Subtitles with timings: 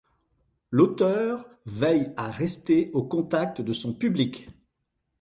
[0.71, 4.49] L'auteure veille à rester au contact de son public.